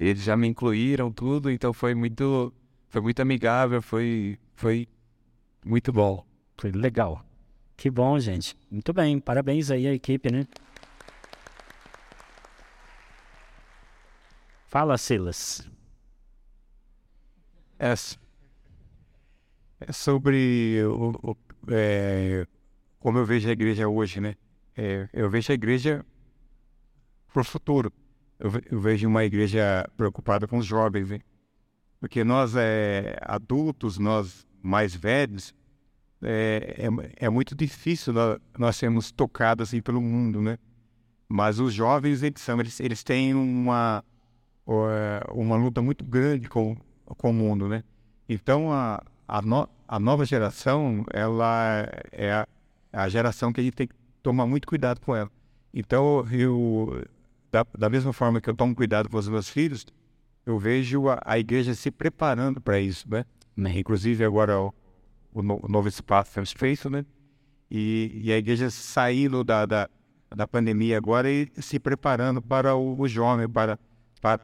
[0.00, 2.52] eles já me incluíram tudo, então foi muito,
[2.88, 4.88] foi muito amigável, foi, foi
[5.64, 6.24] muito bom.
[6.56, 7.24] Foi legal.
[7.76, 8.56] Que bom, gente.
[8.70, 9.18] Muito bem.
[9.18, 10.46] Parabéns aí à equipe, né?
[14.66, 15.68] Fala, Silas.
[17.78, 17.92] É,
[19.80, 21.36] é sobre o, o,
[21.68, 22.46] é,
[22.98, 24.34] como eu vejo a igreja hoje, né?
[24.76, 26.04] É, eu vejo a igreja
[27.32, 27.92] para o futuro.
[28.38, 31.20] Eu, eu, vejo uma igreja preocupada com os jovens, né?
[32.06, 35.52] Porque nós é, adultos, nós mais velhos,
[36.22, 36.86] é,
[37.18, 40.56] é, é muito difícil nós, nós sermos tocados assim pelo mundo, né?
[41.28, 44.04] Mas os jovens, eles são, eles, eles têm uma,
[45.34, 47.82] uma luta muito grande com, com o mundo, né?
[48.28, 52.48] Então, a, a, no, a nova geração, ela é a,
[52.92, 55.30] a, geração que a gente tem que tomar muito cuidado com ela.
[55.74, 57.04] Então, eu,
[57.50, 59.84] da, da mesma forma que eu tomo cuidado com os meus filhos,
[60.46, 63.24] eu vejo a, a igreja se preparando para isso, né?
[63.76, 64.72] Inclusive, agora o,
[65.32, 67.04] o, no, o novo espaço feito, né?
[67.68, 69.90] E, e, a igreja saindo da, da,
[70.34, 73.76] da pandemia agora e se preparando para o, o jovem, para,
[74.22, 74.38] para,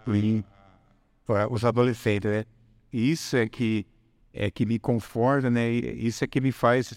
[1.24, 2.44] para os adolescentes, né?
[2.92, 3.86] E isso é que
[4.34, 5.70] é que me conforta, né?
[5.70, 6.92] E isso é que me faz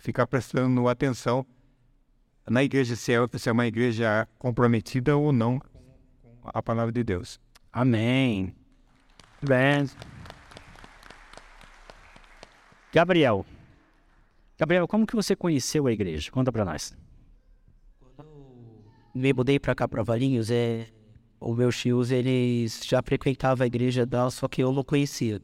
[0.00, 1.46] ficar prestando atenção
[2.48, 7.04] na igreja, se é, se é uma igreja comprometida ou não com a palavra de
[7.04, 7.38] Deus.
[7.74, 8.54] Amém.
[9.42, 9.90] Bem.
[12.92, 13.44] Gabriel.
[14.56, 16.30] Gabriel, como que você conheceu a igreja?
[16.30, 16.96] Conta para nós.
[18.14, 18.30] Quando
[19.12, 20.86] me mudei para cá para Valinhos, é,
[21.40, 25.42] os meus tios eles já frequentavam a igreja dela, só que eu não conhecia.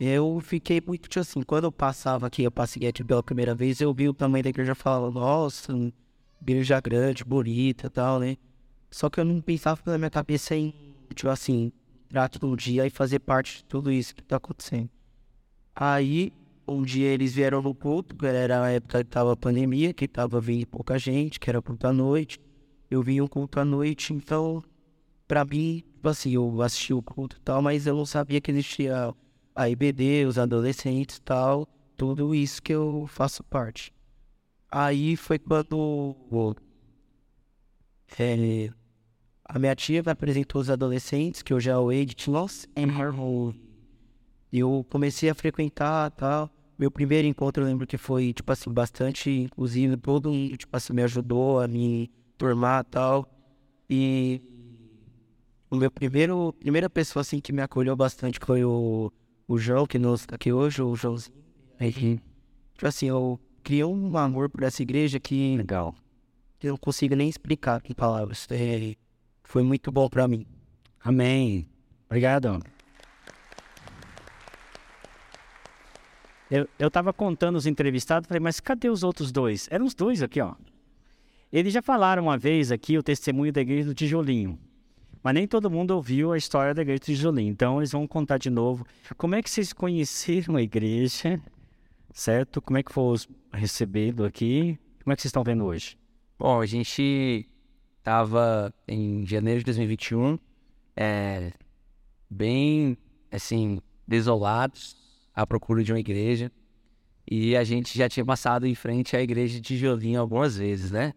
[0.00, 3.80] Eu fiquei muito tipo assim, quando eu passava aqui, eu passei aqui pela primeira vez,
[3.80, 5.72] eu vi o tamanho da igreja e falava, nossa,
[6.40, 8.36] igreja grande, bonita tal, né?
[8.90, 11.72] Só que eu não pensava na minha cabeça em, tipo assim,
[12.06, 14.90] entrar todo dia e fazer parte de tudo isso que tá acontecendo.
[15.74, 16.32] Aí,
[16.66, 20.06] um dia eles vieram no culto, que era a época que tava a pandemia, que
[20.06, 22.38] tava vindo pouca gente, que era culto à noite.
[22.90, 24.62] Eu vim um culto à noite, então
[25.26, 28.50] para mim, tipo assim, eu assisti o culto e tal, mas eu não sabia que
[28.50, 29.14] existia
[29.54, 33.92] a IBD, os adolescentes e tal, tudo isso que eu faço parte.
[34.70, 36.54] Aí foi quando
[38.18, 38.70] é,
[39.52, 43.54] a minha tia apresentou os adolescentes, que hoje é o Age Loss and
[44.50, 46.50] Eu comecei a frequentar tal.
[46.78, 50.94] Meu primeiro encontro eu lembro que foi, tipo assim, bastante, inclusive, todo mundo, tipo assim,
[50.94, 53.28] me ajudou a me turmar tal.
[53.90, 54.40] E
[55.70, 59.12] o meu primeiro, primeira pessoa assim que me acolheu bastante foi o,
[59.46, 61.36] o João, que nos está aqui hoje, o Joãozinho.
[61.78, 65.58] Aí, tipo assim, eu criei um amor por essa igreja que.
[65.58, 65.94] Legal.
[66.58, 68.46] Que eu não consigo nem explicar em palavras.
[68.50, 68.94] É,
[69.52, 70.46] foi muito bom para mim.
[70.98, 71.68] Amém.
[72.06, 72.58] Obrigado.
[76.50, 79.68] Eu, eu tava contando os entrevistados, falei, mas cadê os outros dois?
[79.70, 80.54] Eram os dois aqui, ó.
[81.52, 84.58] Eles já falaram uma vez aqui o testemunho da igreja do Tijolinho.
[85.22, 87.48] Mas nem todo mundo ouviu a história da igreja de Tijolim.
[87.48, 88.86] Então eles vão contar de novo.
[89.18, 91.38] Como é que vocês conheceram a igreja?
[92.10, 92.62] Certo?
[92.62, 93.18] Como é que foi
[93.52, 94.78] recebendo aqui?
[95.04, 95.98] Como é que vocês estão vendo hoje?
[96.38, 97.46] Bom, a gente
[98.02, 100.36] estava em janeiro de 2021,
[100.96, 101.52] é,
[102.28, 102.98] bem,
[103.30, 104.96] assim, desolados
[105.32, 106.50] à procura de uma igreja.
[107.30, 111.14] E a gente já tinha passado em frente à igreja de Tijolinho algumas vezes, né?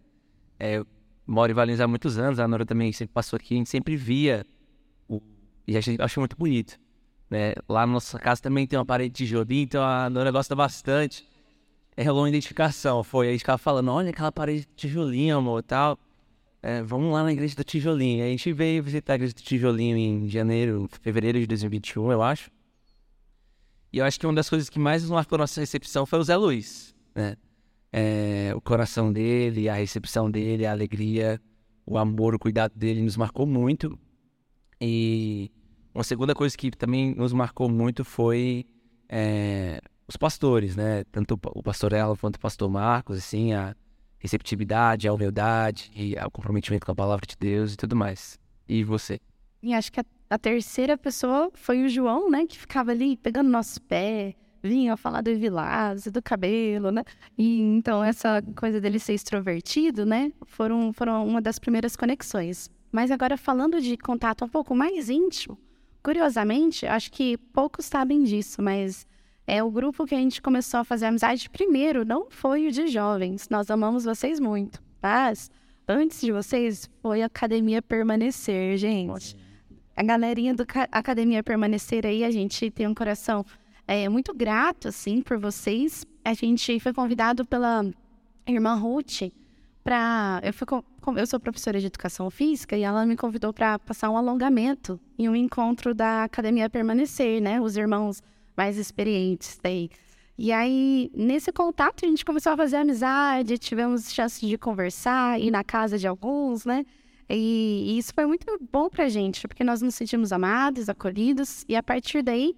[0.60, 0.86] É,
[1.26, 3.96] moro em Valinhos há muitos anos, a Nora também sempre passou aqui, a gente sempre
[3.98, 4.46] via
[5.10, 5.20] o...
[5.68, 6.80] e a gente achou muito bonito.
[7.28, 7.56] Né?
[7.68, 11.28] Lá na nossa casa também tem uma parede de tijolinho, então a Nora gosta bastante.
[11.98, 13.30] É uma identificação, foi.
[13.30, 15.98] A gente ficava falando, olha aquela parede de tijolinho, amor, tal.
[16.68, 18.26] É, vamos lá na igreja do tijolinho.
[18.26, 22.50] a gente veio visitar a igreja do tijolinho em janeiro, fevereiro de 2021, eu acho.
[23.94, 26.36] E eu acho que uma das coisas que mais marcou nossa recepção foi o Zé
[26.36, 27.38] Luiz, né?
[27.94, 31.40] é, o coração dele, a recepção dele, a alegria,
[31.86, 33.96] o amor, o cuidado dele nos marcou muito.
[34.82, 35.52] E
[35.94, 38.66] uma segunda coisa que também nos marcou muito foi
[39.08, 41.04] é, os pastores, né?
[41.12, 43.76] Tanto o pastor Ela quanto o pastor Marcos, assim, a
[44.20, 48.40] receptividade, a humildade e o comprometimento com a palavra de Deus e tudo mais.
[48.68, 49.20] E você?
[49.62, 52.46] E acho que a, a terceira pessoa foi o João, né?
[52.46, 57.04] Que ficava ali pegando nosso pé, vinha falar do Vilas, do cabelo, né?
[57.38, 60.32] E então essa coisa dele ser extrovertido, né?
[60.46, 62.70] Foram, foram uma das primeiras conexões.
[62.92, 65.58] Mas agora falando de contato um pouco mais íntimo,
[66.04, 69.06] curiosamente, acho que poucos sabem disso, mas
[69.48, 72.88] é o grupo que a gente começou a fazer amizade primeiro, não foi o de
[72.88, 73.48] jovens.
[73.50, 75.52] Nós amamos vocês muito, mas
[75.88, 79.36] antes de vocês foi a Academia Permanecer, gente.
[79.96, 83.46] a galerinha do Academia Permanecer aí, a gente tem um coração
[83.88, 86.06] é, muito grato, assim, por vocês.
[86.24, 87.86] A gente foi convidado pela
[88.48, 89.32] irmã Ruth
[89.84, 90.42] para.
[90.44, 90.66] Eu, fui,
[91.18, 95.30] eu sou professora de educação física e ela me convidou para passar um alongamento em
[95.30, 97.62] um encontro da Academia Permanecer, né?
[97.62, 98.24] Os irmãos
[98.56, 99.90] mais experientes daí.
[100.38, 105.50] E aí, nesse contato, a gente começou a fazer amizade, tivemos chance de conversar, ir
[105.50, 106.86] na casa de alguns, né?
[107.30, 111.76] E, e isso foi muito bom pra gente, porque nós nos sentimos amados, acolhidos, e
[111.76, 112.56] a partir daí,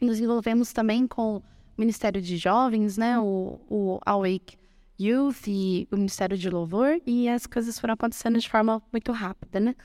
[0.00, 1.42] nos envolvemos também com o
[1.78, 3.18] Ministério de Jovens, né?
[3.20, 4.56] O, o Awake
[4.98, 9.60] Youth e o Ministério de Louvor, e as coisas foram acontecendo de forma muito rápida,
[9.60, 9.76] né?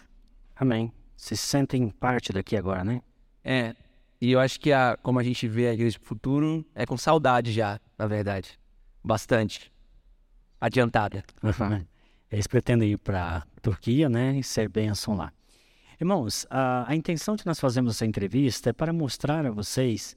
[0.56, 0.92] Amém.
[1.16, 3.02] Se sentem parte daqui agora, né?
[3.44, 3.76] É,
[4.22, 6.96] e eu acho que a, como a gente vê a igreja do futuro é com
[6.96, 8.60] saudade já, na verdade.
[9.04, 9.74] Bastante.
[10.60, 11.24] Adiantada.
[12.32, 15.34] Eles pretendem ir para Turquia, né, e ser bênção lá.
[16.00, 20.16] Irmãos, a, a intenção de nós fazermos essa entrevista é para mostrar a vocês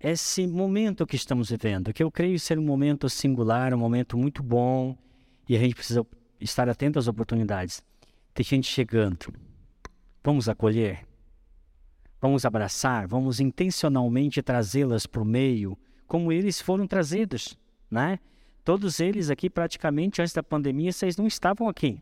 [0.00, 4.44] esse momento que estamos vivendo, que eu creio ser um momento singular, um momento muito
[4.44, 4.96] bom,
[5.48, 6.06] e a gente precisa
[6.40, 7.82] estar atento às oportunidades.
[8.32, 9.34] Tem gente chegando.
[10.22, 11.07] Vamos acolher?
[12.20, 17.56] Vamos abraçar, vamos intencionalmente trazê-las para o meio, como eles foram trazidos,
[17.90, 18.18] né?
[18.64, 22.00] Todos eles aqui, praticamente antes da pandemia, vocês não estavam aqui,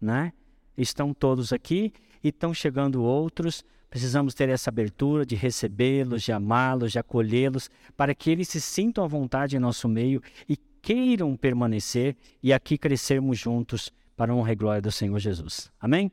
[0.00, 0.32] né?
[0.76, 1.92] Estão todos aqui
[2.24, 3.64] e estão chegando outros.
[3.88, 9.04] Precisamos ter essa abertura de recebê-los, de amá-los, de acolhê-los, para que eles se sintam
[9.04, 14.52] à vontade em nosso meio e queiram permanecer e aqui crescermos juntos para a honra
[14.52, 15.70] e glória do Senhor Jesus.
[15.80, 16.10] Amém?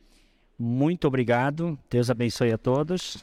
[0.58, 1.80] Muito obrigado.
[1.90, 3.18] Deus abençoe a todos.